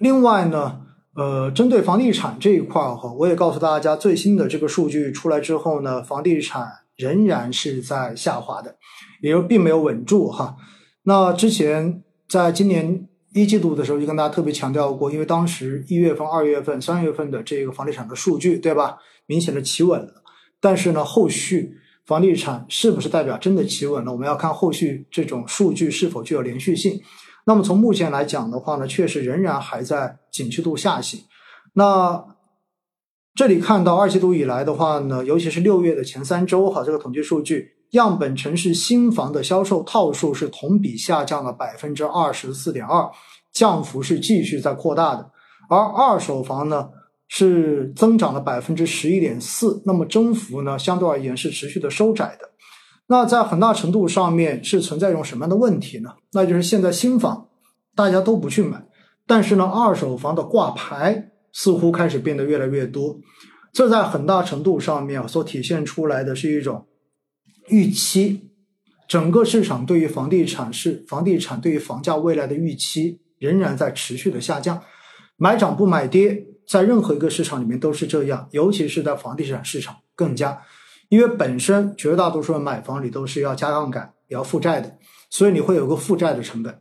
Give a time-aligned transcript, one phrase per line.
[0.00, 0.80] 另外呢，
[1.14, 8.76] 呃，针对房地产这一块哈，我也告诉大家，最新的这个数据出来之后呢，房地产仍然是在下滑的，
[9.22, 10.56] 也就并没有稳住哈。
[11.02, 18.96] 那之前在今年一季度的时候，就跟大家特别强调过，因为当时一月份、二月份、三月份的这个房地产的数据，对吧，
[19.26, 20.22] 明显的企稳了。
[20.60, 21.74] 但是呢，后续
[22.06, 24.12] 房地产是不是代表真的企稳了？
[24.12, 26.98] 我们要看后续这种数据是否具有连续性。
[27.46, 31.20] 那么从目前来讲的话呢，确实仍然还在景气度下行。
[31.74, 32.24] 那
[33.34, 43.08] 这里看到二季度以来的话呢，尤其是六月的前三周哈，这个统计数据，样本城市新房的销售套数是同比下降了百分之二十四点二，
[43.52, 45.30] 降幅是继续在扩大的。
[45.70, 46.90] 而二手房呢
[47.28, 52.49] 是增长了百分之十一点四，那么增幅呢相对而言是持续的收窄的。
[53.12, 56.14] 那在很大程度上面是存在一种什么样的问题呢？
[56.32, 57.48] 那就是现在新房
[57.96, 58.86] 大家都不去买，
[59.26, 63.18] 但是呢，二手房的挂牌似乎开始变得越来越多。
[63.72, 66.86] 这在很大程度上面所体现出来的是一种
[67.66, 68.48] 预期，
[69.08, 74.80] 整个市场对于房地产是房地产对于房价未来的预期仍然在持续的下降，
[75.36, 80.62] 买涨不买跌，在任何一个市场里面都是这样，尤其是在房地产市场更加。
[81.10, 84.96] 因为本身绝大多数人买房你都是要加杠杆、也要负债的，
[85.28, 86.80] 所以你会有个负债的成本。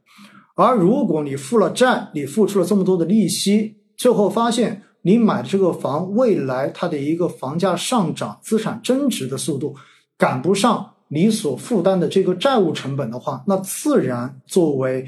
[0.55, 9.75] 而如果你付了债，你付出了这么多的利息，最后发现你买的这个房未来它的一个房价上涨、资产增值的速度
[10.17, 15.05] 赶不上你所负担的这个债务成本的话，那自然作为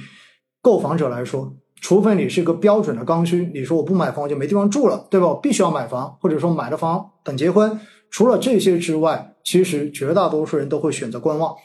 [0.62, 5.28] 购房者来说，除非你是一个标准的刚需，你说我不买房我就没地方住了，对吧？
[5.28, 7.80] 我必须要买房，或者说买了房等结婚。
[8.12, 11.56] 除了这些之外，其实绝大多数人都会选择观望。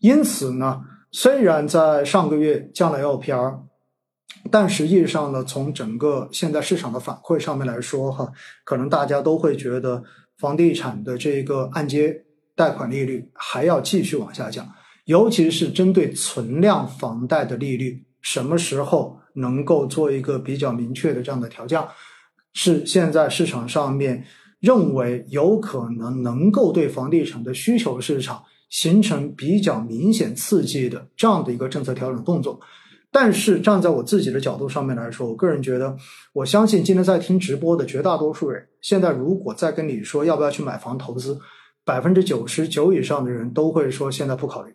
[0.00, 0.80] 因此呢，
[1.12, 3.60] 虽然在上个月降了 LPR，
[4.50, 8.32] 但实际上呢，从整个现在市场的反馈上面来说，哈，
[8.64, 10.02] 可能大家都会觉得
[10.38, 12.24] 房地产的这个按揭
[12.56, 14.66] 贷款利率还要继续往下降，
[15.04, 21.86] 尤其是针对存量房贷的利率，什么时候能够做一个比较明确的这样的调降，
[22.54, 24.24] 是现在市场上面。
[24.62, 28.40] 认为有可能能够对房地产的需求市场
[28.70, 32.60] 形成比较明显刺激的这样的一个政策调整动作，
[33.10, 35.96] 但是站在我自己的角度上面来说，我个人觉得，
[36.32, 41.36] 我相信今天在听直播的绝大多数人，现在如果再跟你说要不要去买房投资，
[41.84, 44.72] 百分之九十九以上的人都会说现在不考虑。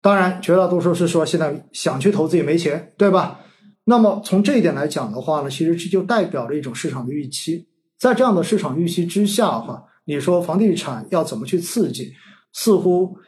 [0.00, 3.40] 当然，绝大多数是说现在想去投资也没钱，对吧？
[3.84, 7.66] 那么从这一点来讲的话呢，其实这就代表了一种市场的预期。
[8.00, 12.14] 在这样的市场预期之下，哈，你说房地产要怎么去刺激，
[12.54, 13.18] 似乎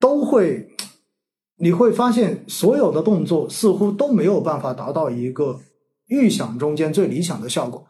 [0.00, 0.66] 都会，
[1.58, 5.60] 你会发现所有的动作似乎都没有办法达到一个
[6.08, 7.86] 预想中间最理想的效果。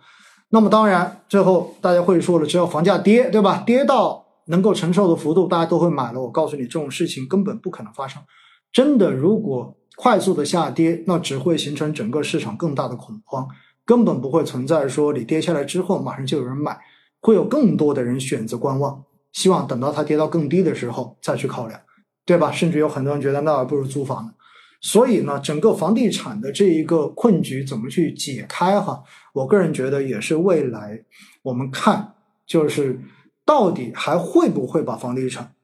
[0.50, 3.62] 那么当然，最后大家会说了，只要房价跌，对吧？
[3.66, 6.20] 跌到能够承受的幅度，大家都会买了。
[6.20, 8.22] 我告诉你，这种事情根本不可能发生。
[8.70, 13.48] 真的，如果快速的下跌，那只会形成整个市场更大的恐慌。
[13.88, 16.78] 根本不会存在说你跌下来之后马上就有人买，
[17.22, 21.80] 会有更多的人选择观望，希望等到它跌到更低的时候再去考量，
[22.26, 22.52] 对吧？
[22.52, 24.34] 甚至有很多人觉得那还不如租房呢。
[24.82, 28.78] 所以呢，整个房地产的这一个困局怎么去解开？
[28.78, 31.02] 哈，我个人觉得也是未来
[31.42, 32.12] 我们看
[32.46, 33.00] 就是
[33.46, 35.54] 到底还会不会把房地产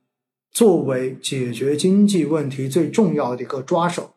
[0.51, 4.15] 作为解决经济问题最重要的一个抓手，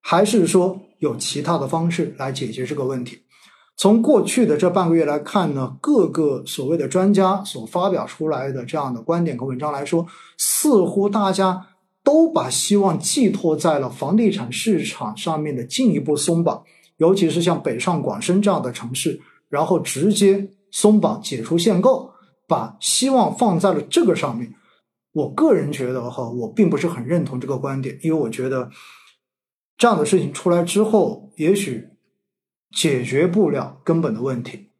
[0.00, 3.21] 还是说有其他的方式来解决这个问题？
[3.74, 10.06] 从过去的这半个月来看呢，各个所谓的专家所发表出来的这样的观点和文章来说，
[10.38, 11.66] 似乎大家
[12.04, 16.62] 都把希望寄托在了房地产市场上面的进一步松绑，
[16.98, 22.12] 尤其是像北上广深这样的城市，然后直接松绑解除限购，
[22.46, 24.54] 把希望放在了这个上面。
[25.12, 28.70] 我个人觉得哈，我并不是很认同这个观点，因为我觉得
[29.76, 31.88] 这样的事情出来之后，也许。
[32.72, 34.71] 解决不了根本的问题，